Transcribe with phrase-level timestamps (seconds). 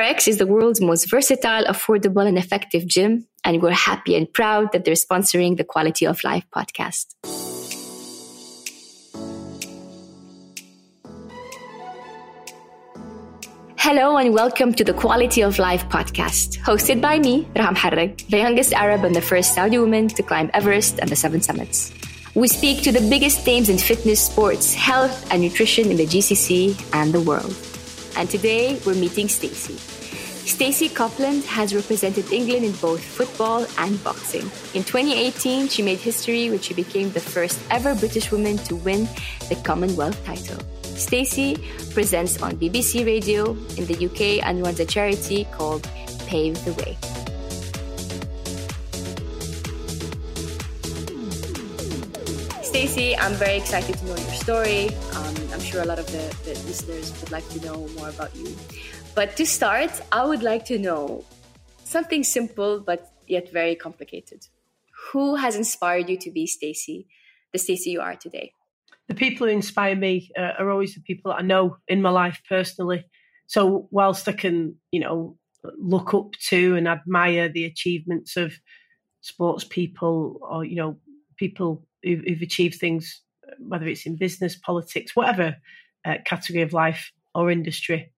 [0.00, 4.72] RX is the world's most versatile, affordable, and effective gym, and we're happy and proud
[4.72, 7.04] that they're sponsoring the Quality of Life podcast.
[13.76, 18.38] Hello and welcome to the Quality of Life podcast, hosted by me, Raha Moharrak, the
[18.38, 21.92] youngest Arab and the first Saudi woman to climb Everest and the Seven Summits.
[22.34, 26.72] We speak to the biggest names in fitness, sports, health, and nutrition in the GCC
[26.94, 27.54] and the world.
[28.16, 29.76] And today we're meeting Stacey.
[30.46, 34.42] Stacey Copeland has represented England in both football and boxing.
[34.74, 39.08] In 2018, she made history when she became the first ever British woman to win
[39.48, 40.58] the Commonwealth title.
[40.82, 41.56] Stacey
[41.94, 45.88] presents on BBC Radio in the UK and runs a charity called
[46.26, 46.96] Pave the Way.
[52.80, 54.88] Stacey, I'm very excited to know your story.
[55.14, 58.34] Um, I'm sure a lot of the, the listeners would like to know more about
[58.34, 58.56] you.
[59.14, 61.22] But to start, I would like to know
[61.84, 64.46] something simple but yet very complicated.
[65.12, 67.06] Who has inspired you to be Stacey,
[67.52, 68.54] the Stacey you are today?
[69.08, 72.40] the people who inspire me uh, are always the people I know in my life
[72.48, 73.04] personally.
[73.46, 75.36] So whilst I can, you know,
[75.78, 78.54] look up to and admire the achievements of
[79.20, 80.96] sports people or you know
[81.36, 83.22] people who've, who've achieved things,
[83.58, 85.56] whether it's in business, politics, whatever
[86.04, 88.12] uh, category of life or industry,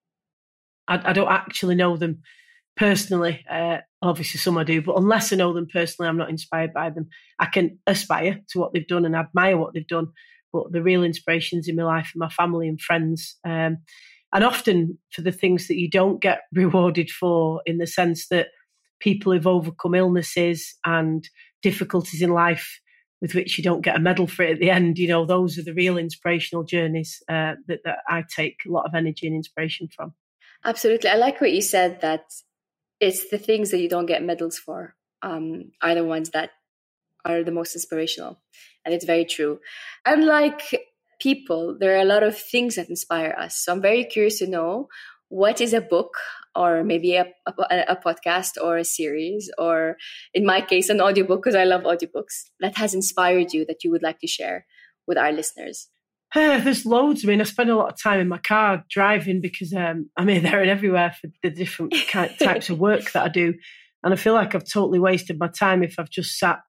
[0.88, 2.22] I, I don't actually know them
[2.76, 3.44] personally.
[3.50, 6.90] Uh, obviously, some I do, but unless I know them personally, I'm not inspired by
[6.90, 7.08] them.
[7.38, 10.08] I can aspire to what they've done and admire what they've done,
[10.52, 13.36] but the real inspirations in my life are my family and friends.
[13.44, 13.78] Um,
[14.34, 18.48] and often for the things that you don't get rewarded for, in the sense that
[19.00, 21.28] people who've overcome illnesses and
[21.62, 22.80] difficulties in life
[23.22, 25.56] with which you don't get a medal for it at the end, you know, those
[25.56, 29.36] are the real inspirational journeys uh, that, that I take a lot of energy and
[29.36, 30.12] inspiration from.
[30.64, 31.08] Absolutely.
[31.08, 32.24] I like what you said that
[32.98, 36.50] it's the things that you don't get medals for um, are the ones that
[37.24, 38.40] are the most inspirational
[38.84, 39.60] and it's very true.
[40.04, 40.74] Unlike
[41.20, 43.56] people, there are a lot of things that inspire us.
[43.56, 44.88] So I'm very curious to know
[45.32, 46.14] what is a book
[46.54, 49.96] or maybe a, a, a podcast or a series or
[50.34, 53.90] in my case an audiobook because I love audiobooks that has inspired you that you
[53.90, 54.66] would like to share
[55.06, 55.88] with our listeners.
[56.34, 57.24] Uh, there's loads.
[57.24, 60.28] I mean, I spend a lot of time in my car driving because um, I'm
[60.28, 63.54] here, there, and everywhere for the different types of work that I do.
[64.04, 66.60] And I feel like I've totally wasted my time if I've just sat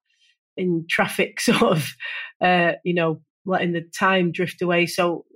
[0.56, 1.86] in traffic, sort of,
[2.42, 4.86] uh, you know, letting the time drift away.
[4.86, 5.26] So,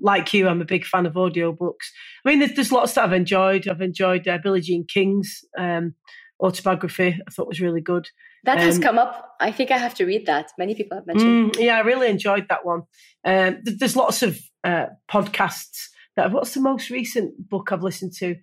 [0.00, 1.90] like you, I'm a big fan of audiobooks.
[2.24, 3.68] I mean, there's, there's lots that I've enjoyed.
[3.68, 5.94] I've enjoyed uh, Billie Jean King's um,
[6.40, 7.20] autobiography.
[7.26, 8.08] I thought was really good.
[8.44, 9.36] That has um, come up.
[9.40, 10.52] I think I have to read that.
[10.58, 11.52] Many people have mentioned.
[11.54, 12.82] Mm, yeah, I really enjoyed that one.
[13.24, 15.88] Um, there's lots of uh, podcasts.
[16.16, 18.36] That what's the most recent book I've listened to?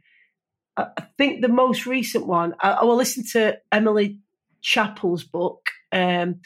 [0.77, 2.55] I, I think the most recent one.
[2.59, 4.19] I, I will listen to Emily
[4.61, 6.41] Chappell's book um,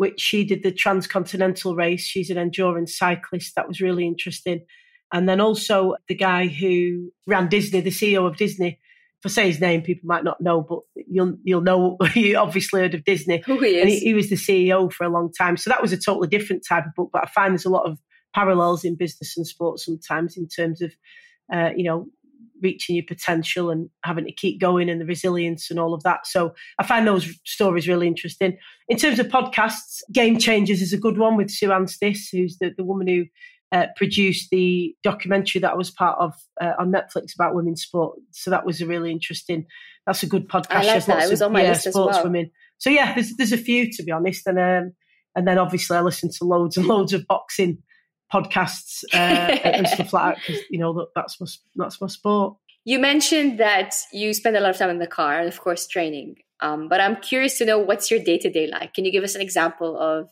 [0.00, 2.00] which she did the transcontinental race.
[2.00, 3.54] She's an endurance cyclist.
[3.54, 4.64] That was really interesting.
[5.12, 8.78] And then also the guy who ran Disney, the CEO of Disney.
[9.22, 11.98] If I say his name, people might not know, but you'll you'll know.
[12.14, 13.42] You obviously heard of Disney.
[13.44, 13.82] Who he is?
[13.82, 15.58] And he, he was the CEO for a long time.
[15.58, 17.10] So that was a totally different type of book.
[17.12, 17.98] But I find there's a lot of
[18.34, 20.94] parallels in business and sports sometimes in terms of,
[21.52, 22.06] uh, you know,
[22.62, 26.26] reaching your potential and having to keep going and the resilience and all of that.
[26.26, 28.58] So I find those stories really interesting.
[28.88, 32.72] In terms of podcasts, Game Changers is a good one with Sue Anstiss, who's the,
[32.76, 33.24] the woman who
[33.72, 38.18] uh, produced the documentary that I was part of uh, on Netflix about women's sport.
[38.32, 39.66] So that was a really interesting.
[40.06, 40.70] That's a good podcast.
[40.70, 41.24] I like that.
[41.24, 42.24] It was on my yeah, list as well.
[42.24, 42.50] Women.
[42.78, 44.92] So yeah, there's there's a few to be honest, and um,
[45.36, 47.78] and then obviously I listen to loads and loads of boxing
[48.32, 51.46] podcasts uh, and stuff like that because you know that, that's my
[51.76, 52.56] that's my sport.
[52.84, 55.86] You mentioned that you spend a lot of time in the car and of course
[55.86, 56.36] training.
[56.62, 58.94] Um, but I'm curious to know what's your day to day like.
[58.94, 60.28] Can you give us an example of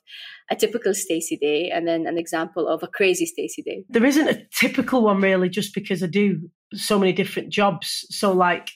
[0.51, 3.85] a typical Stacey day and then an example of a crazy Stacey day?
[3.89, 8.07] There isn't a typical one really, just because I do so many different jobs.
[8.11, 8.71] So like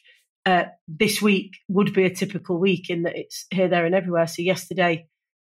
[0.47, 4.27] uh, this week would be a typical week in that it's here, there, and everywhere.
[4.27, 5.07] So yesterday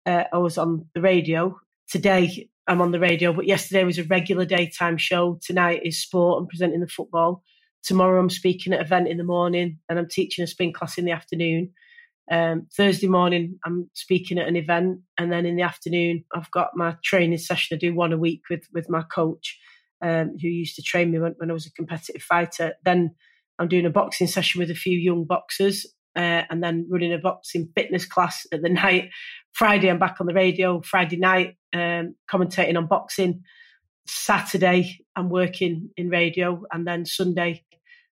[0.06, 1.59] uh, I was on the radio.
[1.88, 3.33] Today I'm on the radio.
[3.33, 5.39] But yesterday was a regular daytime show.
[5.41, 6.41] Tonight is sport.
[6.41, 7.43] I'm presenting the football.
[7.83, 10.97] Tomorrow I'm speaking at an event in the morning, and I'm teaching a spin class
[10.97, 11.71] in the afternoon.
[12.31, 16.69] Um, Thursday morning, I'm speaking at an event, and then in the afternoon, I've got
[16.75, 17.75] my training session.
[17.75, 19.59] I do one a week with with my coach,
[20.01, 22.73] um, who used to train me when, when I was a competitive fighter.
[22.85, 23.15] Then
[23.57, 27.17] I'm doing a boxing session with a few young boxers, uh, and then running a
[27.17, 29.09] boxing fitness class at the night.
[29.53, 30.81] Friday, I'm back on the radio.
[30.81, 33.43] Friday night, um, commentating on boxing.
[34.07, 37.63] Saturday, I'm working in radio, and then Sunday,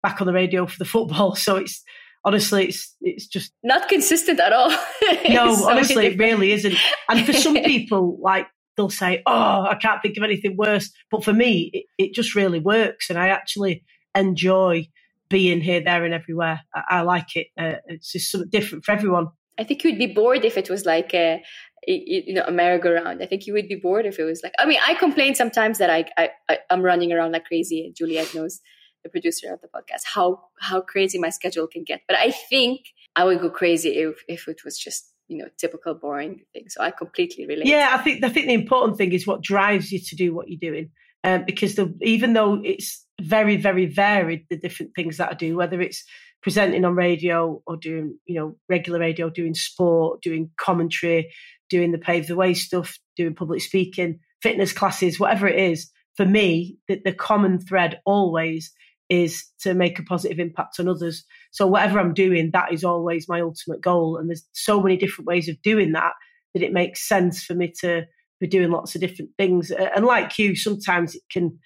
[0.02, 1.34] back on the radio for the football.
[1.36, 1.82] So it's
[2.24, 4.70] honestly, it's it's just not consistent at all.
[5.28, 6.74] no, so honestly, it really isn't.
[7.08, 11.24] And for some people, like they'll say, "Oh, I can't think of anything worse," but
[11.24, 14.88] for me, it, it just really works, and I actually enjoy
[15.34, 16.60] being here, there, and everywhere.
[16.72, 17.48] I, I like it.
[17.58, 19.26] Uh, it's just something different for everyone.
[19.58, 21.42] I think you'd be bored if it was like a,
[21.88, 23.20] you know, a merry-go-round.
[23.20, 24.52] I think you would be bored if it was like.
[24.60, 27.92] I mean, I complain sometimes that I, I, I am running around like crazy.
[27.98, 28.60] Juliet knows
[29.02, 32.02] the producer of the podcast, how how crazy my schedule can get.
[32.06, 32.80] But I think
[33.16, 36.66] I would go crazy if if it was just you know typical boring thing.
[36.68, 37.66] So I completely relate.
[37.66, 40.48] Yeah, I think I think the important thing is what drives you to do what
[40.48, 40.90] you're doing,
[41.24, 45.56] um, because the, even though it's very very varied, the different things that I do,
[45.56, 46.04] whether it's
[46.42, 51.32] presenting on radio or doing you know regular radio, doing sport, doing commentary,
[51.70, 55.90] doing the pave the way stuff, doing public speaking, fitness classes, whatever it is.
[56.16, 58.72] For me, the, the common thread always
[59.08, 61.24] is to make a positive impact on others.
[61.50, 64.16] So whatever I'm doing, that is always my ultimate goal.
[64.16, 66.12] And there's so many different ways of doing that
[66.54, 68.04] that it makes sense for me to
[68.40, 69.70] be doing lots of different things.
[69.70, 71.58] And like you, sometimes it can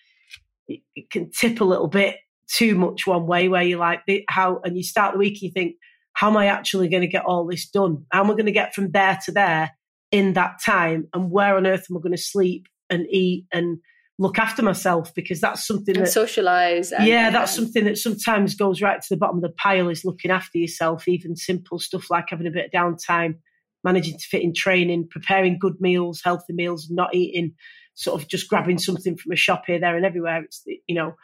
[0.69, 2.17] it can tip a little bit
[2.51, 5.51] too much one way where you're like how and you start the week and you
[5.51, 5.77] think
[6.15, 8.53] how am i actually going to get all this done how am i going to
[8.53, 9.71] get from there to there
[10.11, 13.79] in that time and where on earth am i going to sleep and eat and
[14.19, 16.91] look after myself because that's something and that socialize.
[16.93, 20.05] And, yeah, that's something that sometimes goes right to the bottom of the pile is
[20.05, 21.07] looking after yourself.
[21.07, 23.37] Even simple stuff like having a bit of downtime,
[23.85, 27.55] managing to fit in training, preparing good meals, healthy meals, not eating
[27.99, 30.45] sort of just grabbing something from a shop here, there, and everywhere.
[30.45, 31.17] It's you know,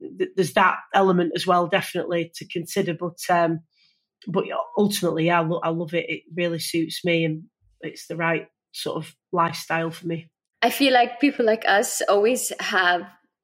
[0.00, 2.94] there's that element as well, definitely to consider.
[2.94, 3.60] But um,
[4.26, 4.44] but
[4.78, 6.08] ultimately, yeah, I, lo- I love it.
[6.08, 7.44] It really suits me, and
[7.82, 10.30] it's the right sort of lifestyle for me.
[10.62, 13.02] I feel like people like us always have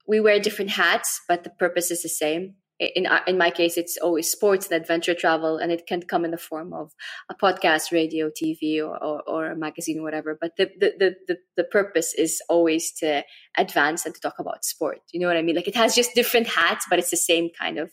[0.09, 2.55] we wear different hats, but the purpose is the same.
[2.79, 6.25] In uh, in my case, it's always sports and adventure travel, and it can come
[6.25, 6.93] in the form of
[7.29, 10.37] a podcast, radio, TV, or or, or a magazine, or whatever.
[10.41, 13.23] But the, the the the purpose is always to
[13.57, 14.99] advance and to talk about sport.
[15.13, 15.55] You know what I mean?
[15.55, 17.93] Like it has just different hats, but it's the same kind of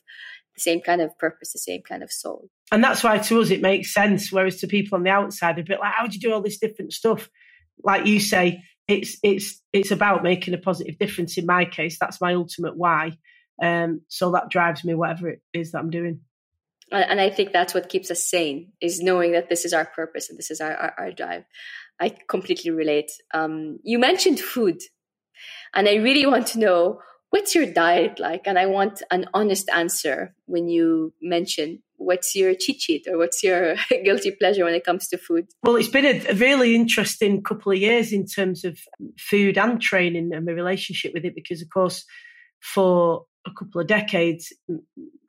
[0.56, 2.50] the same kind of purpose, the same kind of soul.
[2.72, 4.32] And that's why to us it makes sense.
[4.32, 6.42] Whereas to people on the outside, they're a bit like, "How do you do all
[6.42, 7.30] this different stuff?"
[7.84, 11.38] Like you say, it's it's it's about making a positive difference.
[11.38, 13.18] In my case, that's my ultimate why.
[13.62, 16.22] Um, so that drives me, whatever it is that I'm doing.
[16.92, 20.30] And I think that's what keeps us sane is knowing that this is our purpose
[20.30, 21.44] and this is our, our, our drive.
[22.00, 23.12] I completely relate.
[23.34, 24.82] Um, you mentioned food,
[25.76, 28.48] and I really want to know what's your diet like?
[28.48, 33.44] And I want an honest answer when you mention what's your cheat sheet or what's
[33.44, 35.48] your guilty pleasure when it comes to food?
[35.64, 38.80] Well, it's been a, a, really interesting couple of years in terms of
[39.18, 42.06] food and training and my relationship with it because, of course,
[42.62, 44.54] for a couple of decades,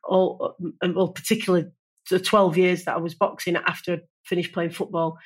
[0.04, 1.66] all, well, particularly
[2.10, 5.18] the 12 years that I was boxing after I finished playing football,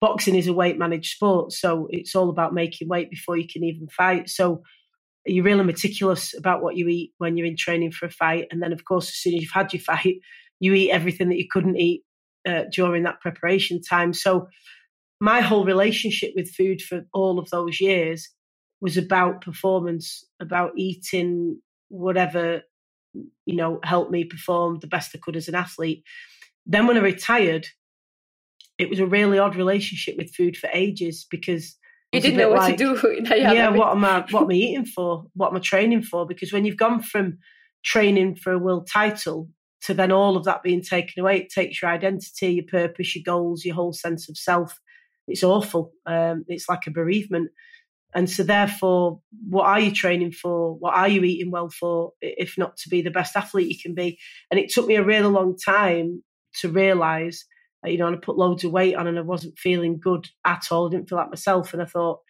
[0.00, 1.52] boxing is a weight managed sport.
[1.52, 4.28] So it's all about making weight before you can even fight.
[4.28, 4.62] So
[5.24, 8.48] you're really meticulous about what you eat when you're in training for a fight.
[8.50, 10.16] And then, of course, as soon as you've had your fight,
[10.60, 12.02] you eat everything that you couldn't eat
[12.48, 14.12] uh, during that preparation time.
[14.12, 14.48] So,
[15.20, 18.28] my whole relationship with food for all of those years
[18.80, 21.60] was about performance, about eating
[21.92, 22.62] whatever
[23.44, 26.04] you know helped me perform the best I could as an athlete.
[26.66, 27.66] Then, when I retired,
[28.78, 31.76] it was a really odd relationship with food for ages because
[32.12, 33.24] you didn't know what like, to do.
[33.34, 34.24] yeah, yeah what am I?
[34.30, 35.24] What am I eating for?
[35.34, 36.26] What am I training for?
[36.26, 37.38] Because when you've gone from
[37.84, 39.48] training for a world title
[39.82, 43.24] to then all of that being taken away, it takes your identity, your purpose, your
[43.24, 44.78] goals, your whole sense of self.
[45.26, 45.92] It's awful.
[46.06, 47.50] Um, it's like a bereavement.
[48.14, 50.74] And so, therefore, what are you training for?
[50.74, 53.94] What are you eating well for, if not to be the best athlete you can
[53.94, 54.18] be?
[54.50, 56.22] And it took me a really long time
[56.60, 57.44] to realize
[57.84, 60.66] you know, and I put loads of weight on and I wasn't feeling good at
[60.70, 60.86] all.
[60.86, 61.72] I didn't feel like myself.
[61.72, 62.20] And I thought,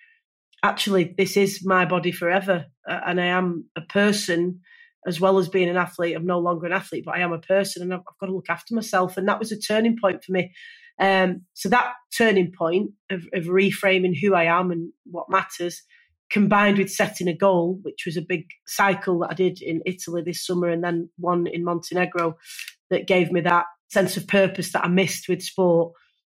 [0.62, 2.66] actually, this is my body forever.
[2.86, 4.60] And I am a person
[5.06, 6.16] as well as being an athlete.
[6.16, 8.48] I'm no longer an athlete, but I am a person and I've got to look
[8.48, 9.16] after myself.
[9.16, 10.52] And that was a turning point for me.
[11.00, 15.82] Um, so that turning point of, of reframing who I am and what matters
[16.30, 20.22] combined with setting a goal, which was a big cycle that I did in Italy
[20.24, 22.36] this summer and then one in Montenegro
[22.90, 25.92] that gave me that sense of purpose that I missed with sport.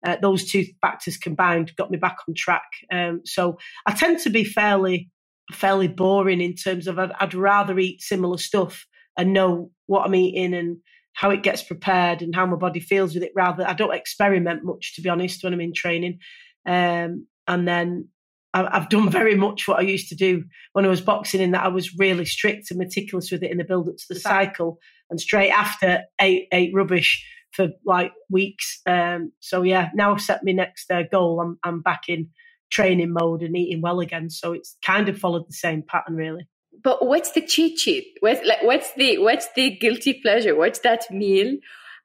[0.06, 2.68] Uh, those two factors combined got me back on track.
[2.92, 5.10] Um, so I tend to be fairly,
[5.52, 8.86] fairly boring in terms of I'd, I'd rather eat similar stuff
[9.16, 10.76] and know what I'm eating and
[11.16, 13.32] how it gets prepared and how my body feels with it.
[13.34, 16.18] Rather, I don't experiment much to be honest when I'm in training.
[16.66, 18.08] Um, and then
[18.52, 20.44] I've done very much what I used to do
[20.74, 23.56] when I was boxing, in that I was really strict and meticulous with it in
[23.56, 24.78] the build up to the cycle,
[25.10, 28.80] and straight after ate ate rubbish for like weeks.
[28.86, 31.40] Um, so yeah, now I've set my next uh, goal.
[31.40, 32.28] I'm I'm back in
[32.70, 34.28] training mode and eating well again.
[34.28, 36.46] So it's kind of followed the same pattern, really.
[36.86, 38.16] But what's the cheat sheet?
[38.20, 40.54] What's like what's the what's the guilty pleasure?
[40.54, 41.56] What's that meal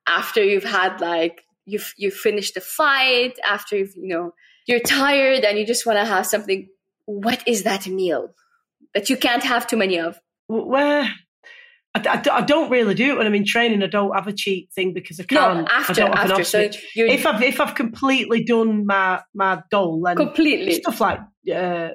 [0.07, 4.33] after you've had like you've you finished the fight after you've you know
[4.65, 6.67] you're tired and you just want to have something.
[7.05, 8.33] What is that meal
[8.95, 10.19] that you can't have too many of?
[10.47, 11.03] Where
[11.93, 13.83] I, I, I, don't really do it when I'm in training.
[13.83, 15.59] I don't have a cheat thing because I can't.
[15.59, 16.43] No, after, after.
[16.43, 21.19] So if I've if I've completely done my my goal, then completely stuff like
[21.53, 21.89] uh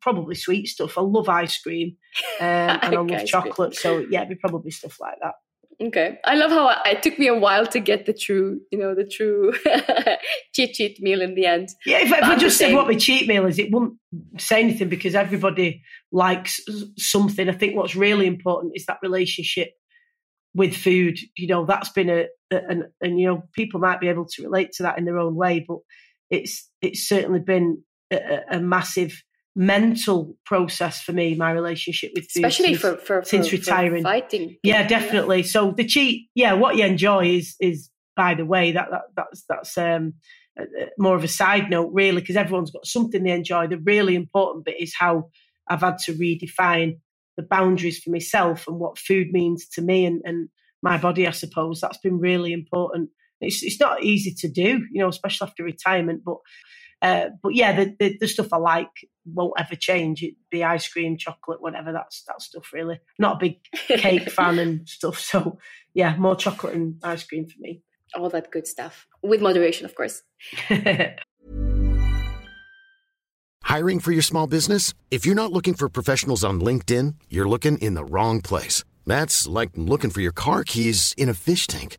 [0.00, 0.98] probably sweet stuff.
[0.98, 1.96] I love ice cream
[2.40, 3.74] um, and I love chocolate.
[3.74, 5.34] So yeah, it'd be probably stuff like that.
[5.78, 8.78] Okay, I love how I, it took me a while to get the true, you
[8.78, 9.52] know, the true
[10.54, 11.68] cheat cheat meal in the end.
[11.84, 13.94] Yeah, if, if I just said what my cheat meal is, it wouldn't
[14.38, 16.60] say anything because everybody likes
[16.96, 17.46] something.
[17.46, 19.72] I think what's really important is that relationship
[20.54, 21.18] with food.
[21.36, 24.44] You know, that's been a, a and and you know people might be able to
[24.44, 25.78] relate to that in their own way, but
[26.30, 29.22] it's it's certainly been a, a massive
[29.56, 34.02] mental process for me my relationship with food especially since, for, for, since for, retiring.
[34.02, 34.56] for fighting.
[34.62, 35.44] Yeah definitely.
[35.44, 39.44] So the cheat yeah what you enjoy is is by the way that, that that's
[39.48, 40.12] that's um
[40.98, 43.66] more of a side note really because everyone's got something they enjoy.
[43.66, 45.30] The really important bit is how
[45.68, 46.98] i've had to redefine
[47.38, 50.50] the boundaries for myself and what food means to me and, and
[50.82, 51.80] my body i suppose.
[51.80, 53.08] That's been really important.
[53.40, 56.36] It's, it's not easy to do you know especially after retirement but
[57.02, 58.88] uh, but yeah, the, the, the stuff I like
[59.24, 60.22] won't ever change.
[60.22, 61.92] It be ice cream, chocolate, whatever.
[61.92, 63.00] That's that stuff really.
[63.18, 65.18] Not a big cake fan and stuff.
[65.18, 65.58] So
[65.94, 67.82] yeah, more chocolate and ice cream for me.
[68.14, 70.22] All that good stuff with moderation, of course.
[73.62, 74.94] Hiring for your small business?
[75.10, 78.84] If you're not looking for professionals on LinkedIn, you're looking in the wrong place.
[79.04, 81.98] That's like looking for your car keys in a fish tank.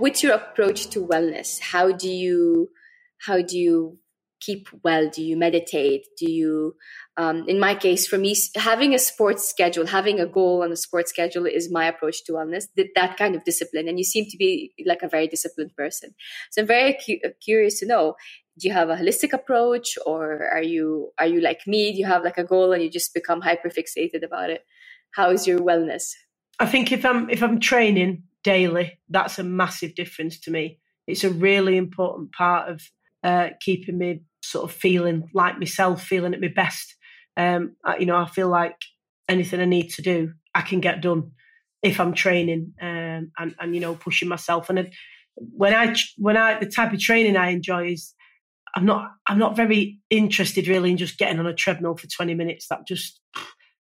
[0.00, 1.60] what's your approach to wellness?
[1.60, 2.70] How do you
[3.18, 3.98] how do you
[4.40, 5.10] keep well?
[5.10, 6.06] Do you meditate?
[6.18, 6.74] Do you
[7.16, 10.76] um, in my case, for me, having a sports schedule, having a goal on a
[10.76, 12.64] sports schedule is my approach to wellness.
[12.94, 16.14] That kind of discipline, and you seem to be like a very disciplined person.
[16.50, 18.14] So I'm very cu- curious to know:
[18.58, 21.92] Do you have a holistic approach, or are you are you like me?
[21.92, 24.64] Do you have like a goal and you just become hyper fixated about it?
[25.12, 26.14] How is your wellness?
[26.58, 30.78] I think if I'm if I'm training, daily, that's a massive difference to me.
[31.06, 32.82] It's a really important part of
[33.22, 36.96] uh, keeping me sort of feeling like myself, feeling at my best.
[37.36, 38.76] Um, you know, I feel like
[39.28, 41.32] anything I need to do, I can get done
[41.82, 44.68] if I'm training um, and, and you know pushing myself.
[44.68, 44.90] And
[45.34, 48.14] when I when I the type of training I enjoy is
[48.74, 52.34] I'm not I'm not very interested really in just getting on a treadmill for 20
[52.34, 52.66] minutes.
[52.68, 53.20] That just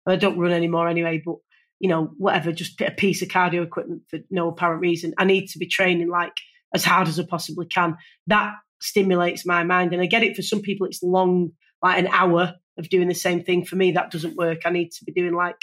[0.06, 1.22] I don't run anymore anyway.
[1.24, 1.36] But
[1.80, 5.14] you know, whatever, just a piece of cardio equipment for no apparent reason.
[5.18, 6.32] I need to be training like
[6.74, 7.96] as hard as I possibly can.
[8.26, 9.92] That stimulates my mind.
[9.92, 11.50] And I get it for some people, it's long,
[11.82, 13.64] like an hour of doing the same thing.
[13.64, 14.60] For me, that doesn't work.
[14.64, 15.56] I need to be doing like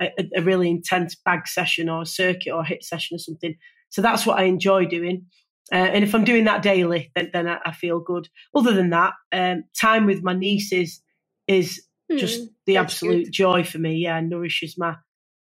[0.00, 3.56] a, a really intense bag session or a circuit or a HIIT session or something.
[3.88, 5.26] So that's what I enjoy doing.
[5.72, 8.28] Uh, and if I'm doing that daily, then, then I, I feel good.
[8.54, 11.02] Other than that, um, time with my nieces
[11.46, 11.82] is
[12.16, 13.32] just mm, the absolute good.
[13.32, 13.96] joy for me.
[13.96, 14.96] Yeah, nourishes my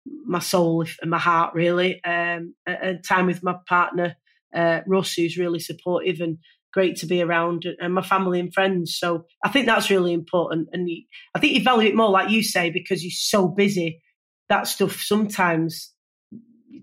[0.06, 2.04] my soul and my heart really.
[2.04, 4.16] Um, and time with my partner
[4.56, 6.38] uh, Russ, who's really supportive and
[6.74, 8.98] great to be around, and my family and friends.
[8.98, 10.70] So I think that's really important.
[10.74, 10.90] And
[11.36, 14.02] I think you value it more, like you say, because you're so busy.
[14.50, 15.92] That stuff sometimes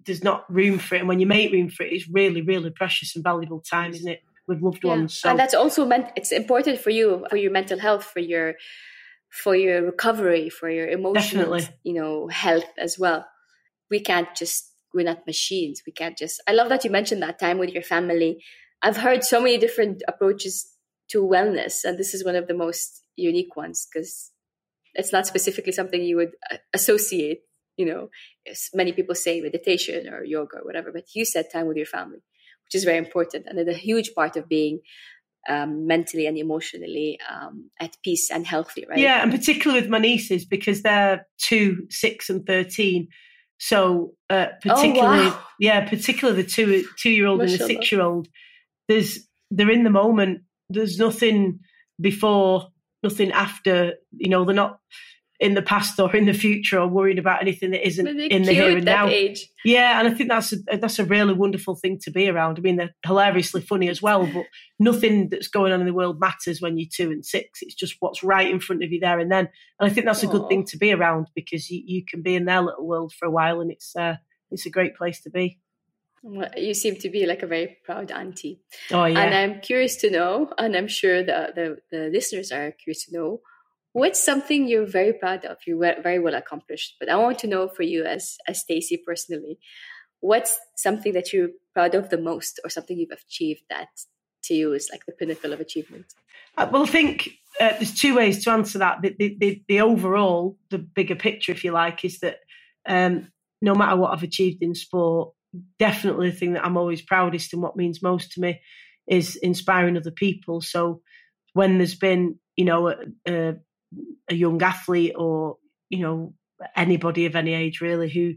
[0.05, 2.71] there's not room for it, and when you make room for it, it's really, really
[2.71, 4.21] precious and valuable time, isn't it?
[4.49, 4.91] With loved yeah.
[4.91, 5.19] ones.
[5.19, 5.31] So.
[5.31, 6.09] And that's also meant.
[6.17, 8.55] It's important for you, for your mental health, for your
[9.33, 11.75] for your recovery, for your emotional, Definitely.
[11.85, 13.27] you know, health as well.
[13.91, 15.83] We can't just we're not machines.
[15.87, 16.43] We can't just.
[16.47, 18.45] I love that you mentioned that time with your family.
[18.83, 20.71] I've heard so many different approaches
[21.09, 24.31] to wellness, and this is one of the most unique ones because
[24.95, 27.41] it's not specifically something you would uh, associate.
[27.79, 28.11] You know,
[28.75, 32.23] many people say meditation or yoga or whatever, but you said time with your family,
[32.67, 34.81] which is very important, and it's a huge part of being
[35.49, 38.99] um, mentally and emotionally um, at peace and healthy, right?
[38.99, 43.09] Yeah, and particularly with my nieces because they're two, six, and thirteen.
[43.59, 45.43] So uh, particularly, oh, wow.
[45.61, 48.29] yeah, particularly the two two year old and the six year old.
[48.89, 50.43] There's they're in the moment.
[50.69, 51.61] There's nothing
[52.01, 52.69] before,
[53.03, 53.95] nothing after.
[54.13, 54.79] You know, they're not
[55.43, 58.53] in the past or in the future or worried about anything that isn't in the
[58.53, 59.09] here and now.
[59.09, 59.49] Age.
[59.65, 62.59] Yeah, and I think that's a, that's a really wonderful thing to be around.
[62.59, 64.47] I mean, they're hilariously funny as well, but
[64.79, 67.61] nothing that's going on in the world matters when you're two and six.
[67.61, 69.49] It's just what's right in front of you there and then.
[69.81, 72.37] And I think that's a good thing to be around because you, you can be
[72.37, 74.17] in their little world for a while, and it's uh,
[74.53, 75.59] it's a great place to be.
[76.23, 78.61] Well, you seem to be like a very proud auntie.
[78.93, 79.21] Oh yeah.
[79.21, 83.13] And I'm curious to know, and I'm sure the, the, the listeners are curious to
[83.13, 83.41] know,
[83.93, 87.69] what's something you're very proud of you're very well accomplished but i want to know
[87.69, 89.59] for you as as Stacey personally
[90.21, 93.89] what's something that you're proud of the most or something you've achieved that
[94.45, 96.07] to you is like the pinnacle of achievement?
[96.57, 97.31] Uh, well i think
[97.61, 99.03] uh, there's two ways to answer that.
[99.03, 102.39] The, the, the, the, overall the bigger picture if you like is that
[102.89, 103.31] um,
[103.61, 105.35] no matter what i've achieved in sport
[105.79, 108.59] definitely the thing that i'm always proudest and what means most to me
[109.07, 110.61] is inspiring other people.
[110.61, 111.03] So
[111.53, 113.55] when there's been you know a, a
[114.29, 115.57] a young athlete or
[115.89, 116.35] you know
[116.77, 118.35] anybody of any age really who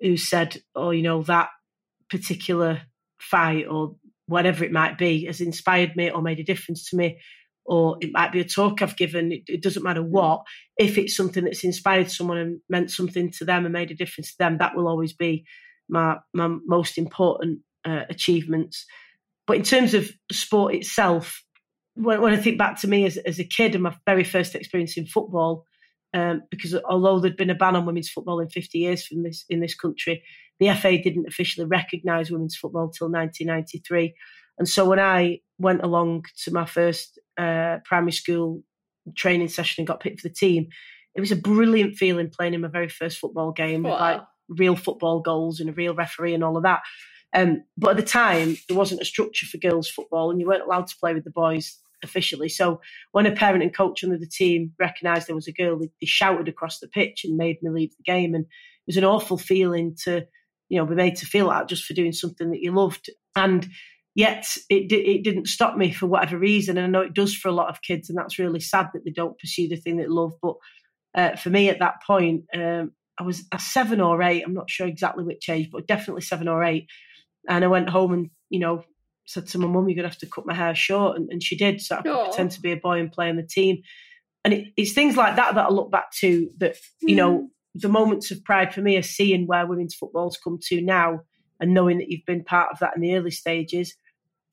[0.00, 1.48] who said oh you know that
[2.08, 2.80] particular
[3.18, 7.18] fight or whatever it might be has inspired me or made a difference to me
[7.66, 10.42] or it might be a talk I've given it, it doesn't matter what.
[10.76, 14.30] If it's something that's inspired someone and meant something to them and made a difference
[14.30, 15.44] to them that will always be
[15.88, 18.86] my my most important uh, achievements.
[19.46, 21.42] But in terms of sport itself
[21.96, 24.54] when, when I think back to me as, as a kid and my very first
[24.54, 25.64] experience in football,
[26.14, 29.44] um, because although there'd been a ban on women's football in 50 years from this
[29.48, 30.22] in this country,
[30.60, 34.14] the FA didn't officially recognise women's football till 1993.
[34.58, 38.62] And so when I went along to my first uh, primary school
[39.14, 40.68] training session and got picked for the team,
[41.14, 43.90] it was a brilliant feeling playing in my very first football game wow.
[43.90, 46.80] with like real football goals and a real referee and all of that.
[47.34, 50.62] Um, but at the time, there wasn't a structure for girls' football, and you weren't
[50.62, 52.48] allowed to play with the boys officially.
[52.48, 52.80] So
[53.12, 56.06] when a parent and coach under the team recognised there was a girl, they, they,
[56.06, 58.34] shouted across the pitch and made me leave the game.
[58.34, 60.26] And it was an awful feeling to,
[60.68, 63.10] you know, be made to feel like just for doing something that you loved.
[63.34, 63.68] And
[64.14, 66.78] yet it it didn't stop me for whatever reason.
[66.78, 69.04] And I know it does for a lot of kids, and that's really sad that
[69.04, 70.32] they don't pursue the thing they love.
[70.42, 70.56] But
[71.14, 74.42] uh, for me at that point, um, I was a seven or eight.
[74.44, 76.88] I'm not sure exactly which age, but definitely seven or eight.
[77.48, 78.82] And I went home and you know
[79.26, 81.56] said to my mum, "You're gonna have to cut my hair short," and, and she
[81.56, 81.80] did.
[81.80, 82.24] So I could Aww.
[82.26, 83.82] pretend to be a boy and play on the team.
[84.44, 86.48] And it, it's things like that that I look back to.
[86.58, 87.18] That you mm.
[87.18, 91.20] know, the moments of pride for me are seeing where women's football's come to now,
[91.60, 93.94] and knowing that you've been part of that in the early stages.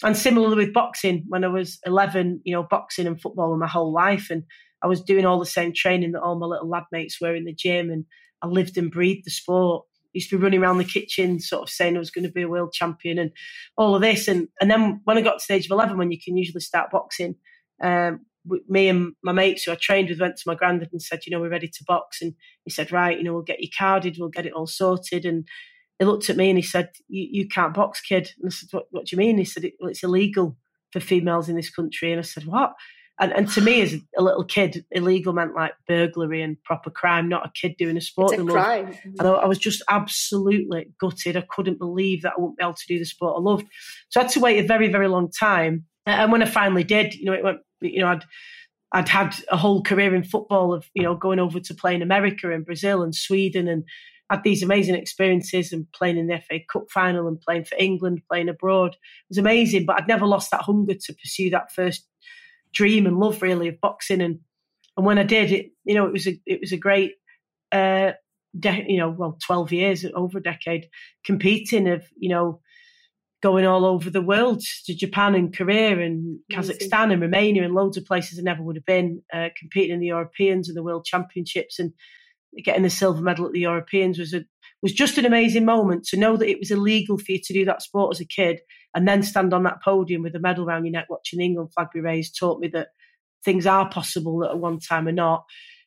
[0.03, 3.67] And similarly with boxing, when I was 11, you know, boxing and football were my
[3.67, 4.43] whole life, and
[4.81, 7.45] I was doing all the same training that all my little lad mates were in
[7.45, 8.05] the gym, and
[8.41, 11.69] I lived and breathed the sport used to be running around the kitchen, sort of
[11.69, 13.31] saying I was going to be a world champion and
[13.77, 14.27] all of this.
[14.27, 16.61] And and then when I got to the age of eleven, when you can usually
[16.61, 17.35] start boxing,
[17.83, 18.21] um,
[18.67, 21.31] me and my mates who I trained with went to my granddad and said, you
[21.31, 22.21] know, we're ready to box.
[22.21, 22.33] And
[22.65, 25.25] he said, right, you know, we'll get you carded, we'll get it all sorted.
[25.25, 25.47] And
[25.99, 28.31] he looked at me and he said, you, you can't box, kid.
[28.41, 29.37] And I said, what, what do you mean?
[29.37, 30.57] He said, well, it's illegal
[30.91, 32.11] for females in this country.
[32.11, 32.73] And I said, what?
[33.19, 37.29] And, and to me, as a little kid, illegal meant like burglary and proper crime,
[37.29, 38.33] not a kid doing a sport.
[38.33, 38.97] It's a crime.
[39.19, 41.37] And I, I, was just absolutely gutted.
[41.37, 43.67] I couldn't believe that I wouldn't be able to do the sport I loved.
[44.09, 45.85] So I had to wait a very, very long time.
[46.07, 48.25] And when I finally did, you know, it went, you know, I'd,
[48.91, 52.01] I'd had a whole career in football of, you know, going over to play in
[52.01, 53.83] America and Brazil and Sweden and
[54.29, 58.21] had these amazing experiences and playing in the FA Cup final and playing for England,
[58.29, 58.93] playing abroad.
[58.93, 62.07] It was amazing, but I'd never lost that hunger to pursue that first
[62.73, 64.21] dream and love really of boxing.
[64.21, 64.39] And
[64.97, 67.13] And when I did, it you know it was a it was a great.
[67.71, 68.13] Uh,
[68.59, 70.89] de- you know, well, 12 years, over a decade,
[71.25, 72.59] competing of, you know,
[73.41, 77.97] going all over the world to Japan and Korea and Kazakhstan and Romania and loads
[77.97, 81.05] of places I never would have been, uh, competing in the Europeans and the World
[81.05, 81.91] Championships and
[82.63, 84.45] getting the silver medal at the Europeans was a
[84.83, 87.65] was just an amazing moment to know that it was illegal for you to do
[87.65, 88.59] that sport as a kid
[88.93, 91.73] and then stand on that podium with a medal around your neck watching the England
[91.73, 92.89] flag be raised taught me that
[93.43, 95.45] things are possible at one time or not.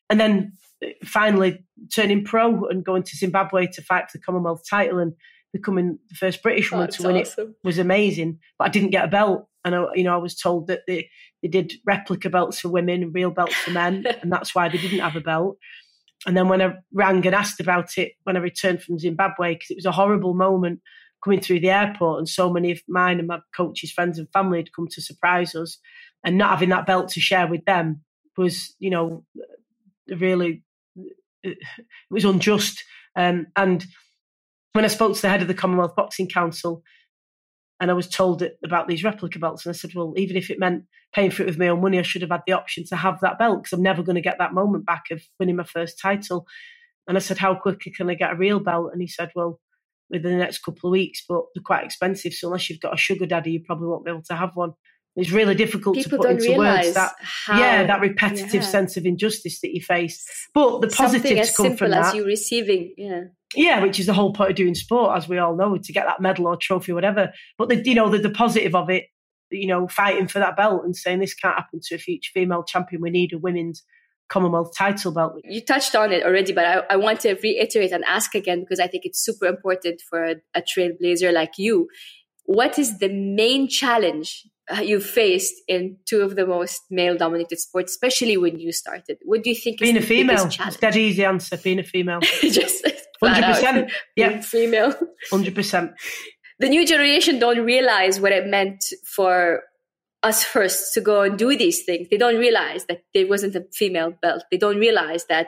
[0.09, 4.63] And then uh, finally turning pro and going to Zimbabwe to fight for the Commonwealth
[4.67, 5.13] title and
[5.53, 7.49] becoming the first British woman to win awesome.
[7.49, 8.39] it was amazing.
[8.57, 9.47] But I didn't get a belt.
[9.63, 11.09] And I, you know, I was told that they,
[11.41, 14.77] they did replica belts for women and real belts for men, and that's why they
[14.77, 15.57] didn't have a belt.
[16.25, 19.69] And then when I rang and asked about it when I returned from Zimbabwe, because
[19.69, 20.81] it was a horrible moment
[21.23, 24.59] coming through the airport, and so many of mine and my coaches' friends and family
[24.59, 25.79] had come to surprise us,
[26.23, 28.01] and not having that belt to share with them
[28.37, 29.23] was, you know,
[30.07, 30.63] really
[31.43, 31.57] it
[32.09, 32.83] was unjust.
[33.15, 33.85] Um, and
[34.73, 36.83] when I spoke to the head of the Commonwealth Boxing Council,
[37.79, 40.59] and I was told about these replica belts, and I said, well, even if it
[40.59, 42.95] meant paying for it with my own money, I should have had the option to
[42.95, 45.63] have that belt because I'm never going to get that moment back of winning my
[45.63, 46.47] first title.
[47.07, 48.89] And I said, how quickly can I get a real belt?
[48.91, 49.59] And he said, well,
[50.09, 52.33] within the next couple of weeks, but they're quite expensive.
[52.33, 54.73] So unless you've got a sugar daddy, you probably won't be able to have one.
[55.15, 58.61] It's really difficult People to put into words that how, yeah that repetitive yeah.
[58.61, 60.23] sense of injustice that you face.
[60.53, 62.07] But the positives come from that.
[62.07, 63.23] as you receiving, yeah.
[63.55, 66.05] Yeah, which is the whole point of doing sport, as we all know, to get
[66.05, 67.31] that medal or trophy, or whatever.
[67.57, 69.05] But the you know the, the positive of it,
[69.49, 72.63] you know, fighting for that belt and saying this can't happen to a future female
[72.63, 73.01] champion.
[73.01, 73.83] We need a women's
[74.29, 75.39] Commonwealth title belt.
[75.45, 78.79] You touched on it already, but I, I, want to reiterate and ask again because
[78.79, 81.87] I think it's super important for a, a trailblazer like you.
[82.43, 87.57] What is the main challenge uh, you faced in two of the most male dominated
[87.59, 89.17] sports, especially when you started?
[89.23, 90.45] What do you think being a female?
[90.45, 91.55] It's that easy answer.
[91.55, 92.85] Being a female, just
[93.21, 93.91] Uh, hundred percent.
[94.15, 94.93] Yeah, female,
[95.31, 95.91] hundred percent.
[96.59, 99.61] The new generation don't realize what it meant for
[100.23, 102.07] us first to go and do these things.
[102.09, 104.43] They don't realize that there wasn't a female belt.
[104.51, 105.47] They don't realize that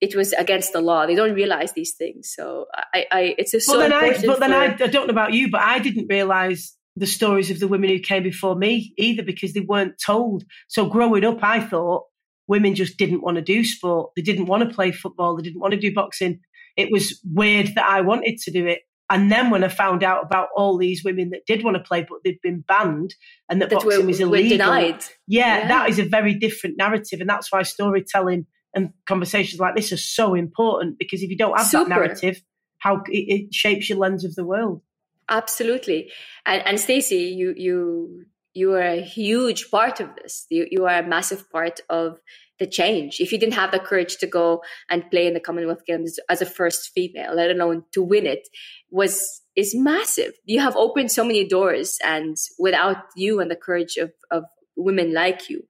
[0.00, 1.06] it was against the law.
[1.06, 2.32] They don't realize these things.
[2.34, 3.92] So I, I it's a so but then.
[3.92, 7.50] I, but then I, I don't know about you, but I didn't realize the stories
[7.50, 10.44] of the women who came before me either because they weren't told.
[10.66, 12.04] So growing up, I thought
[12.48, 14.10] women just didn't want to do sport.
[14.16, 15.36] They didn't want to play football.
[15.36, 16.40] They didn't want to do boxing.
[16.78, 18.80] It was weird that I wanted to do it.
[19.10, 22.06] And then when I found out about all these women that did want to play,
[22.08, 23.14] but they'd been banned
[23.50, 25.02] and that, that boxing was illegal, denied.
[25.26, 27.20] Yeah, yeah, that is a very different narrative.
[27.20, 31.56] And that's why storytelling and conversations like this are so important because if you don't
[31.56, 31.88] have Super.
[31.88, 32.42] that narrative,
[32.78, 34.82] how it, it shapes your lens of the world.
[35.28, 36.10] Absolutely.
[36.46, 38.26] And, and Stacey, you, you,
[38.58, 40.46] you are a huge part of this.
[40.50, 42.18] You, you are a massive part of
[42.58, 43.20] the change.
[43.20, 46.42] If you didn't have the courage to go and play in the Commonwealth Games as
[46.42, 48.48] a first female, let alone to win it,
[48.90, 50.32] was is massive.
[50.44, 54.44] You have opened so many doors, and without you and the courage of, of
[54.76, 55.62] women like you,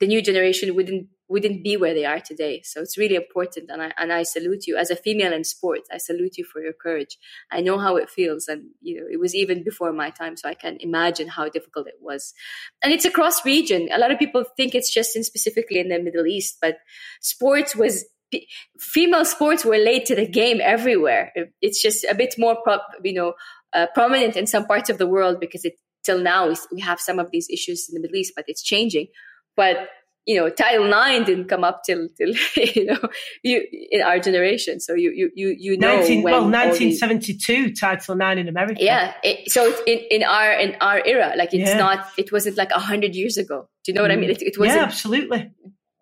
[0.00, 2.62] the new generation wouldn't wouldn't be where they are today.
[2.62, 3.68] So it's really important.
[3.68, 5.88] And I, and I salute you as a female in sports.
[5.92, 7.18] I salute you for your courage.
[7.50, 8.46] I know how it feels.
[8.46, 10.36] And, you know, it was even before my time.
[10.36, 12.34] So I can imagine how difficult it was.
[12.84, 13.88] And it's across region.
[13.92, 16.76] A lot of people think it's just in specifically in the Middle East, but
[17.20, 18.04] sports was
[18.78, 21.32] female sports were late to the game everywhere.
[21.60, 22.56] It's just a bit more,
[23.02, 23.34] you know,
[23.72, 27.18] uh, prominent in some parts of the world because it till now we have some
[27.18, 29.08] of these issues in the Middle East, but it's changing.
[29.56, 29.88] But
[30.26, 32.98] you know title nine didn't come up till till you know
[33.42, 38.38] you in our generation so you you you, you know 19, well 1972 title nine
[38.38, 41.78] in america yeah it, so it's in in our in our era like it's yeah.
[41.78, 44.14] not it wasn't like a hundred years ago do you know what mm.
[44.14, 45.50] i mean it, it wasn't yeah absolutely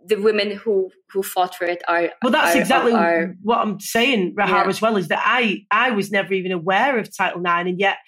[0.05, 3.81] the women who who fought for it are well that's are, exactly are, what i'm
[3.81, 4.69] saying Raha yeah.
[4.69, 7.99] as well is that i i was never even aware of title nine and yet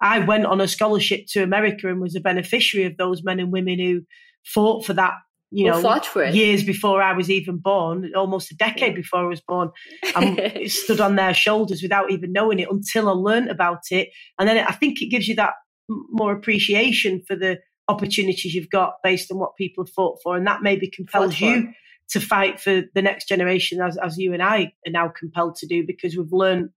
[0.00, 3.52] i went on a scholarship to america and was a beneficiary of those men and
[3.52, 4.02] women who
[4.44, 5.14] fought for that
[5.50, 6.34] you know, fought for it.
[6.34, 9.70] years before I was even born, almost a decade before I was born.
[10.14, 14.10] I stood on their shoulders without even knowing it until I learned about it.
[14.38, 15.54] And then I think it gives you that
[15.88, 17.58] more appreciation for the
[17.88, 20.36] opportunities you've got based on what people have fought for.
[20.36, 21.72] And that maybe compels you
[22.10, 25.66] to fight for the next generation as, as you and I are now compelled to
[25.66, 26.70] do because we've learned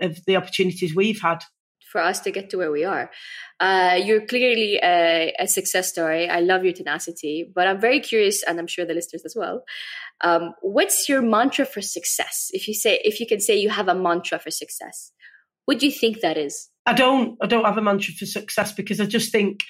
[0.00, 1.42] of the opportunities we've had
[1.92, 3.10] for us to get to where we are.
[3.60, 6.28] Uh, you're clearly a, a, success story.
[6.28, 9.62] I love your tenacity, but I'm very curious, and I'm sure the listeners as well.
[10.22, 12.50] Um, what's your mantra for success?
[12.52, 15.12] If you say, if you can say you have a mantra for success,
[15.66, 16.70] what do you think that is?
[16.86, 17.38] I don't.
[17.40, 19.60] I don't have a mantra for success because I just think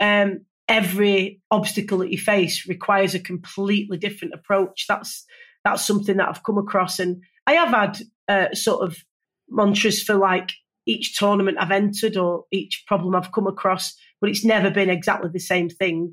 [0.00, 4.86] um, every obstacle that you face requires a completely different approach.
[4.88, 5.24] That's
[5.64, 8.96] that's something that I've come across, and I have had uh, sort of
[9.48, 10.50] mantras for like
[10.86, 15.30] each tournament I've entered or each problem I've come across, but it's never been exactly
[15.32, 16.12] the same thing.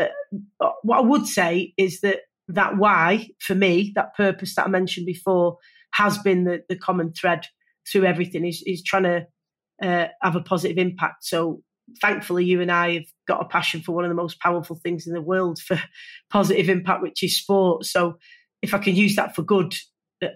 [0.00, 4.68] Uh, what I would say is that that why for me, that purpose that I
[4.68, 5.58] mentioned before,
[5.92, 7.46] has been the, the common thread
[7.90, 8.44] through everything.
[8.44, 9.26] Is is trying to
[9.82, 11.24] uh, have a positive impact.
[11.24, 11.62] So
[12.00, 15.06] thankfully, you and I have got a passion for one of the most powerful things
[15.06, 15.80] in the world for
[16.30, 17.84] positive impact, which is sport.
[17.84, 18.18] So
[18.62, 19.74] if I can use that for good,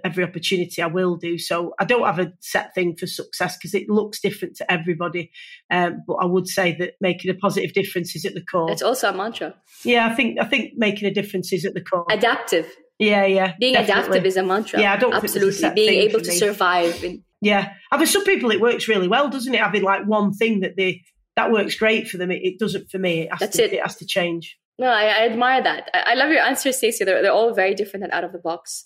[0.05, 1.39] every opportunity I will do.
[1.39, 5.31] So I don't have a set thing for success because it looks different to everybody.
[5.71, 8.71] Um, but I would say that making a positive difference is at the core.
[8.71, 9.55] It's also a mantra.
[9.85, 12.07] Yeah, I think I think making a difference is at the core.
[12.11, 12.67] Adaptive.
[12.99, 13.55] Yeah, yeah.
[13.61, 14.03] Being definitely.
[14.03, 14.81] adaptive is a mantra.
[14.81, 17.03] Yeah, I don't absolutely being able to survive.
[17.05, 19.61] In- yeah, I mean, some people it works really well, doesn't it?
[19.61, 21.03] Having like one thing that they
[21.37, 22.33] that works great for them.
[22.33, 23.21] It, it doesn't for me.
[23.23, 23.73] It has That's to, it.
[23.75, 24.59] it has to change.
[24.79, 25.91] No, I, I admire that.
[25.93, 27.05] I, I, love your answers, Stacey.
[27.05, 28.85] They're, they're all very different and out of the box.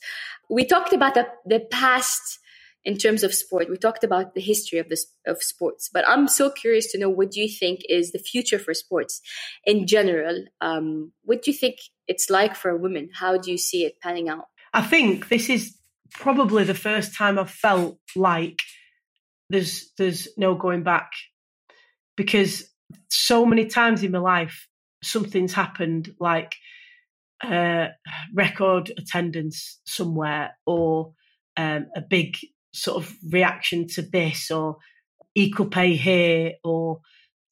[0.49, 2.39] We talked about the, the past
[2.85, 3.69] in terms of sport.
[3.69, 7.11] We talked about the history of this of sports, but I'm so curious to know
[7.11, 9.21] what do you think is the future for sports
[9.65, 10.45] in general?
[10.61, 11.77] Um, what do you think
[12.09, 13.11] it's like for women?
[13.13, 14.47] How do you see it panning out?
[14.73, 15.77] I think this is
[16.13, 18.59] probably the first time I've felt like
[19.51, 21.13] there's there's no going back
[22.17, 22.65] because
[23.09, 24.67] so many times in my life
[25.03, 26.55] something's happened like
[27.43, 27.89] uh,
[28.35, 31.13] record attendance somewhere or
[31.57, 32.37] um, a big
[32.73, 34.79] sort of reaction to this or
[35.35, 37.01] equal pay here or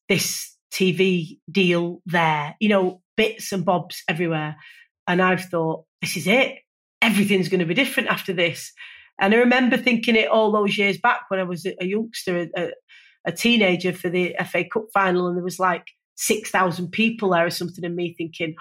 [0.07, 4.55] this TV deal there, you know, bits and bobs everywhere.
[5.07, 6.59] And I've thought, this is it.
[7.01, 8.71] Everything's going to be different after this.
[9.19, 12.69] And I remember thinking it all those years back when I was a youngster, a,
[13.25, 15.85] a teenager for the FA Cup final, and there was like
[16.21, 18.55] 6,000 people there or something, and me thinking,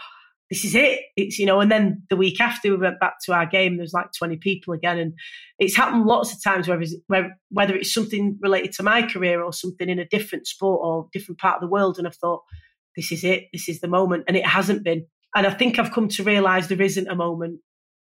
[0.49, 1.01] this is it.
[1.15, 3.93] It's, you know, and then the week after we went back to our game, there's
[3.93, 4.99] like 20 people again.
[4.99, 5.13] And
[5.59, 9.53] it's happened lots of times where, where, whether it's something related to my career or
[9.53, 11.99] something in a different sport or different part of the world.
[11.99, 12.43] And I've thought,
[12.97, 13.45] this is it.
[13.53, 14.25] This is the moment.
[14.27, 15.07] And it hasn't been.
[15.37, 17.61] And I think I've come to realize there isn't a moment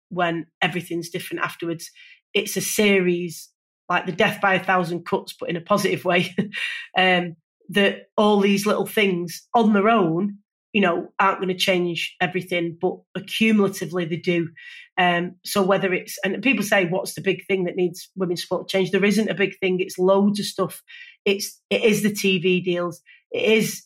[0.10, 1.92] when everything's different afterwards.
[2.34, 3.50] It's a series
[3.90, 6.34] like the death by a thousand cuts, but in a positive way.
[6.98, 7.36] um,
[7.70, 10.40] that all these little things on their own,
[10.74, 14.50] you know, aren't going to change everything, but accumulatively they do.
[14.98, 18.68] Um, so whether it's and people say, what's the big thing that needs women's sport
[18.68, 18.92] change?
[18.92, 19.80] There isn't a big thing.
[19.80, 20.84] It's loads of stuff.
[21.26, 23.02] It's it is the TV deals.
[23.32, 23.84] It is.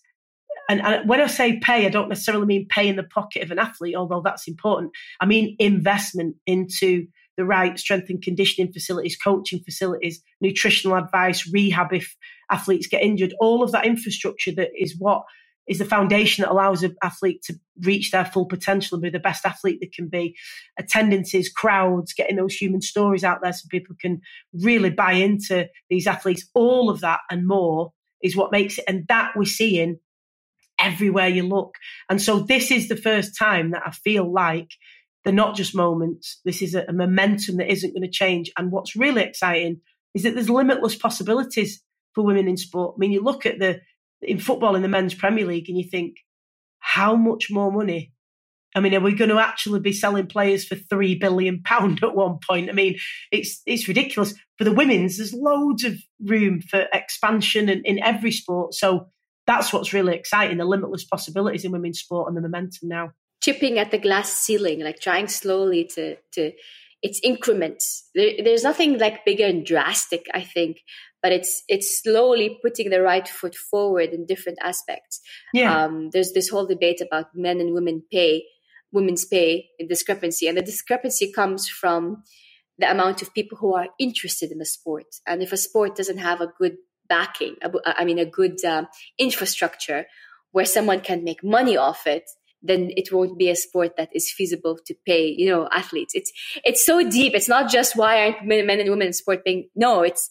[0.70, 3.52] And, and when I say pay, I don't necessarily mean pay in the pocket of
[3.52, 4.92] an athlete, although that's important.
[5.20, 11.94] I mean investment into the right strength and conditioning facilities, coaching facilities, nutritional advice, rehab
[11.94, 12.16] if
[12.52, 15.24] athletes get injured, all of that infrastructure that is what
[15.68, 19.20] is the foundation that allows an athlete to reach their full potential and be the
[19.20, 20.36] best athlete they can be.
[20.78, 24.22] Attendances, crowds, getting those human stories out there so people can
[24.54, 26.50] really buy into these athletes.
[26.54, 28.86] All of that and more is what makes it.
[28.88, 30.00] And that we're seeing
[30.78, 31.76] everywhere you look.
[32.10, 34.70] And so this is the first time that I feel like
[35.24, 36.40] they're not just moments.
[36.44, 38.52] This is a, a momentum that isn't going to change.
[38.58, 39.82] And what's really exciting
[40.14, 41.82] is that there's limitless possibilities
[42.14, 42.96] for women in sport.
[42.96, 43.82] I mean, you look at the
[44.22, 46.18] in football in the men's Premier League and you think,
[46.80, 48.14] how much more money?
[48.76, 52.16] I mean, are we going to actually be selling players for three billion pound at
[52.16, 52.70] one point?
[52.70, 52.98] I mean,
[53.32, 54.34] it's it's ridiculous.
[54.58, 58.74] For the women's, there's loads of room for expansion in, in every sport.
[58.74, 59.08] So
[59.46, 63.12] that's what's really exciting: the limitless possibilities in women's sport and the momentum now
[63.44, 66.52] chipping at the glass ceiling, like trying slowly to to
[67.04, 68.10] it's increments.
[68.16, 70.78] There, there's nothing like bigger and drastic, I think,
[71.22, 75.20] but it's it's slowly putting the right foot forward in different aspects.
[75.54, 75.86] Yeah.
[75.86, 78.46] Um, there's this whole debate about men and women pay,
[78.92, 82.24] women's pay in discrepancy, and the discrepancy comes from
[82.80, 85.06] the amount of people who are interested in the sport.
[85.28, 86.78] And if a sport doesn't have a good
[87.08, 88.88] backing, I mean, a good um,
[89.20, 90.06] infrastructure
[90.52, 92.24] where someone can make money off it,
[92.64, 96.16] then it won't be a sport that is feasible to pay, you know, athletes.
[96.16, 96.32] It's
[96.64, 97.34] it's so deep.
[97.36, 99.70] It's not just why aren't men, men and women in sport paying.
[99.76, 100.30] No, it's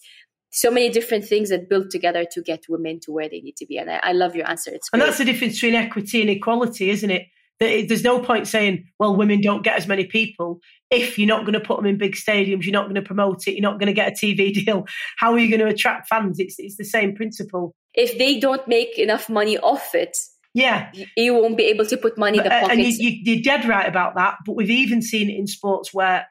[0.50, 3.66] so many different things that build together to get women to where they need to
[3.66, 3.78] be.
[3.78, 4.70] And I, I love your answer.
[4.72, 5.00] It's great.
[5.00, 7.26] and that's the difference between equity and equality, isn't it?
[7.58, 10.60] There's no point saying, well, women don't get as many people
[10.92, 13.48] if you're not going to put them in big stadiums, you're not going to promote
[13.48, 14.84] it, you're not going to get a TV deal.
[15.16, 16.38] How are you going to attract fans?
[16.38, 17.74] It's, it's the same principle.
[17.94, 20.16] If they don't make enough money off it,
[20.54, 20.92] yeah.
[21.16, 22.68] You won't be able to put money in the pockets.
[22.68, 24.36] Uh, and you, you, are dead right about that.
[24.44, 26.26] But we've even seen it in sports where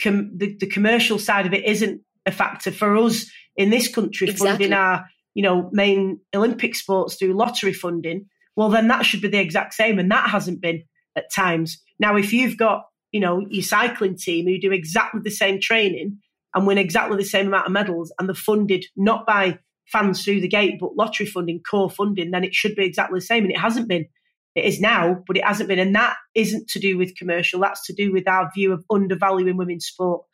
[0.00, 4.28] com- the, the, commercial side of it isn't a factor for us in this country,
[4.28, 4.50] exactly.
[4.50, 8.26] funding our you know main Olympic sports through lottery funding.
[8.56, 9.98] well, then that should be the exact same.
[9.98, 10.82] And that hasn't been
[11.14, 11.82] at times.
[11.98, 16.18] Now, if you've got, you know, your cycling team who do exactly the same training
[16.54, 19.58] and win exactly the same amount of medals and they're funded not by
[19.90, 23.26] fans through the gate, but lottery funding, core funding, then it should be exactly the
[23.26, 23.44] same.
[23.44, 24.06] And it hasn't been.
[24.54, 25.78] It is now, but it hasn't been.
[25.78, 27.60] And that isn't to do with commercial.
[27.60, 30.24] That's to do with our view of undervaluing women's sport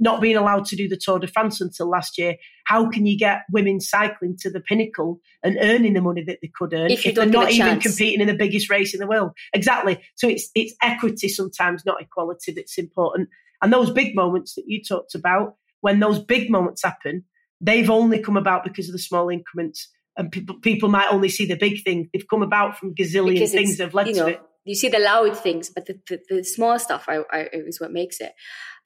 [0.00, 3.18] not being allowed to do the Tour de France until last year, how can you
[3.18, 7.04] get women cycling to the pinnacle and earning the money that they could earn if,
[7.04, 9.32] if they're not even competing in the biggest race in the world?
[9.52, 10.00] Exactly.
[10.16, 13.28] So it's it's equity sometimes, not equality, that's important.
[13.62, 17.24] And those big moments that you talked about, when those big moments happen,
[17.60, 19.88] they've only come about because of the small increments.
[20.16, 22.10] And people, people might only see the big thing.
[22.12, 24.98] They've come about from gazillion because things that have led to it you see the
[24.98, 28.32] loud things, but the, the, the small stuff are, are, is what makes it.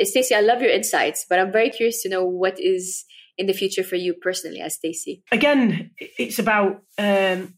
[0.06, 3.04] Stacey, I love your insights, but I'm very curious to know what is
[3.36, 5.22] in the future for you personally as Stacey.
[5.32, 7.54] Again, it's about um,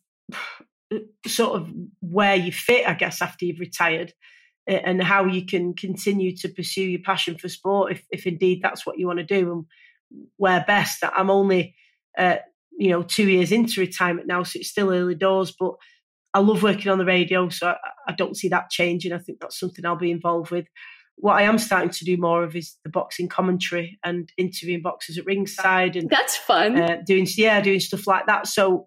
[1.27, 4.13] sort of where you fit, I guess, after you've retired
[4.67, 8.85] and how you can continue to pursue your passion for sport if, if indeed that's
[8.85, 9.65] what you want to do and
[10.37, 11.03] where best.
[11.05, 11.75] I'm only,
[12.17, 12.37] uh,
[12.79, 15.75] you know, two years into retirement now, so it's still early doors, but
[16.35, 17.77] I love working on the radio, so I,
[18.09, 19.13] I, don't see that changing.
[19.13, 20.67] I think that's something I'll be involved with.
[21.17, 25.17] What I am starting to do more of is the boxing commentary and interviewing boxers
[25.17, 26.79] at ringside, and that's fun.
[26.79, 28.47] Uh, doing yeah, doing stuff like that.
[28.47, 28.87] So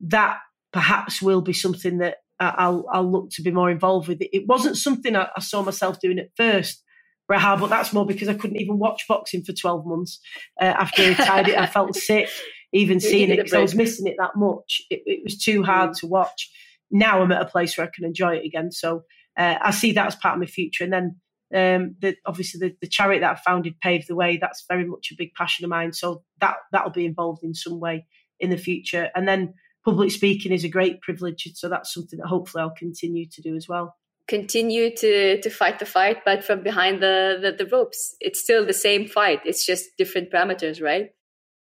[0.00, 0.38] that
[0.70, 4.18] perhaps will be something that I'll I'll look to be more involved with.
[4.20, 6.82] It wasn't something I, I saw myself doing at first.
[7.30, 10.20] Raha, but that's more because I couldn't even watch boxing for 12 months
[10.60, 11.58] uh, after I retired it.
[11.58, 12.28] I felt sick
[12.72, 14.82] even seeing it because I was missing it that much.
[14.90, 16.00] It, it was too hard mm.
[16.00, 16.50] to watch
[16.92, 18.70] now I'm at a place where I can enjoy it again.
[18.70, 19.02] So
[19.36, 20.84] uh, I see that as part of my future.
[20.84, 21.16] And then
[21.54, 24.36] um, the, obviously the, the, charity that I founded paved the way.
[24.36, 25.94] That's very much a big passion of mine.
[25.94, 28.06] So that that'll be involved in some way
[28.38, 29.10] in the future.
[29.14, 29.54] And then
[29.84, 31.48] public speaking is a great privilege.
[31.54, 33.96] So that's something that hopefully I'll continue to do as well.
[34.28, 38.16] Continue to to fight the fight, but from behind the, the, the ropes.
[38.20, 39.40] It's still the same fight.
[39.44, 41.10] It's just different parameters, right?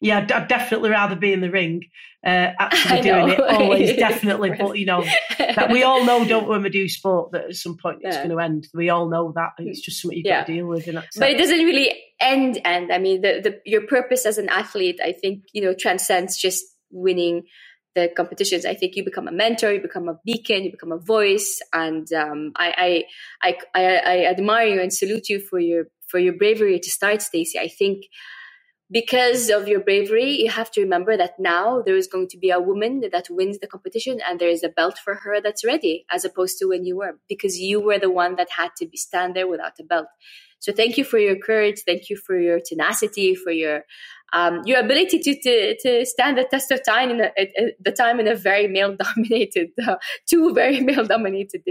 [0.02, 1.84] yeah, I'd, definitely rather be in the ring,
[2.26, 4.56] uh, actually doing it always, definitely.
[4.58, 5.06] but you know,
[5.38, 8.26] that we all know, don't when we do sport, that at some point it's yeah.
[8.26, 8.68] going to end.
[8.74, 10.42] We all know that it's just something you've yeah.
[10.42, 10.88] got to deal with.
[10.88, 12.60] And but it doesn't really end.
[12.66, 12.92] End.
[12.92, 16.66] I mean, the, the your purpose as an athlete, I think, you know, transcends just
[16.90, 17.44] winning
[17.96, 18.66] the competitions.
[18.66, 22.12] I think you become a mentor, you become a beacon, you become a voice, and
[22.14, 23.06] um, I,
[23.42, 27.22] I, I, I admire you and salute you for your for your bravery to start,
[27.22, 27.58] Stacey.
[27.58, 28.06] I think
[28.92, 32.50] because of your bravery, you have to remember that now there is going to be
[32.50, 36.06] a woman that wins the competition and there is a belt for her that's ready,
[36.12, 38.98] as opposed to when you were, because you were the one that had to be
[38.98, 40.08] stand there without a belt.
[40.60, 41.84] So thank you for your courage.
[41.86, 43.86] Thank you for your tenacity, for your
[44.34, 47.32] um, your ability to, to, to stand the test of time in a,
[47.80, 49.96] the time in a very male dominated, uh,
[50.28, 51.64] two very male dominated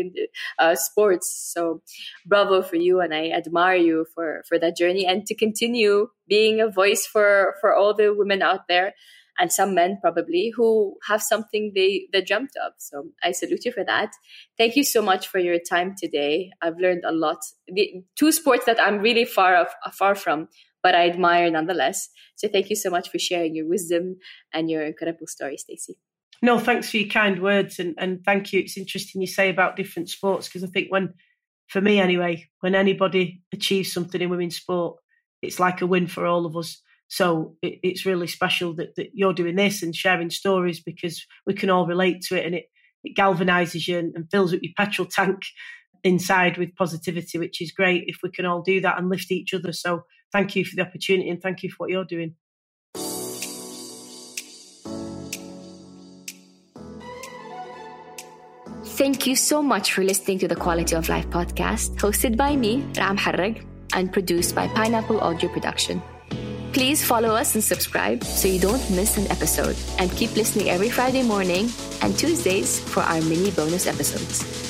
[0.58, 1.52] uh, sports.
[1.54, 1.82] So
[2.26, 3.00] bravo for you.
[3.00, 7.54] And I admire you for, for that journey and to continue being a voice for,
[7.60, 8.94] for all the women out there
[9.38, 12.74] and some men probably who have something they, they dreamt of.
[12.76, 14.10] So I salute you for that.
[14.58, 16.50] Thank you so much for your time today.
[16.60, 17.38] I've learned a lot.
[17.66, 20.48] The two sports that I'm really far far from
[20.82, 22.08] but I admire nonetheless.
[22.36, 24.16] So thank you so much for sharing your wisdom
[24.52, 25.98] and your incredible story, Stacey.
[26.42, 28.60] No, thanks for your kind words and, and thank you.
[28.60, 31.12] It's interesting you say about different sports because I think when,
[31.68, 34.96] for me anyway, when anybody achieves something in women's sport,
[35.42, 36.80] it's like a win for all of us.
[37.08, 41.54] So it, it's really special that, that you're doing this and sharing stories because we
[41.54, 42.66] can all relate to it and it,
[43.04, 45.42] it galvanizes you and, and fills up your petrol tank
[46.04, 49.52] inside with positivity, which is great if we can all do that and lift each
[49.52, 49.72] other.
[49.72, 52.34] So thank you for the opportunity and thank you for what you're doing.
[59.00, 62.82] Thank you so much for listening to the Quality of Life podcast, hosted by me,
[62.92, 63.64] Raha Moharrak,
[63.94, 66.02] and produced by Pineapple Audio Production.
[66.72, 69.76] Please follow us and subscribe so you don't miss an episode.
[69.98, 71.70] And keep listening every Friday morning
[72.02, 74.69] and Tuesdays for our mini bonus episodes.